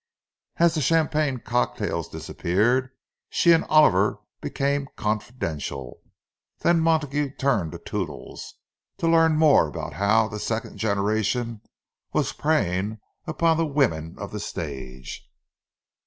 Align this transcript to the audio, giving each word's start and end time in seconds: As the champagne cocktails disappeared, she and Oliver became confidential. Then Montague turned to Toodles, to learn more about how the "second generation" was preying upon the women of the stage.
As 0.57 0.73
the 0.73 0.81
champagne 0.81 1.37
cocktails 1.41 2.09
disappeared, 2.09 2.89
she 3.29 3.51
and 3.51 3.63
Oliver 3.69 4.17
became 4.41 4.87
confidential. 4.95 6.01
Then 6.61 6.79
Montague 6.79 7.35
turned 7.35 7.71
to 7.73 7.77
Toodles, 7.77 8.55
to 8.97 9.07
learn 9.07 9.35
more 9.37 9.67
about 9.67 9.93
how 9.93 10.27
the 10.27 10.39
"second 10.39 10.79
generation" 10.79 11.61
was 12.13 12.33
preying 12.33 12.99
upon 13.27 13.57
the 13.57 13.67
women 13.67 14.15
of 14.17 14.31
the 14.31 14.39
stage. 14.39 15.29